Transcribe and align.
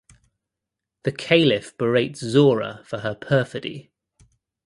The 1.03 1.11
Caliph 1.11 1.77
berates 1.77 2.21
Zora 2.21 2.81
for 2.85 3.01
her 3.01 3.13
perfidy. 3.13 3.91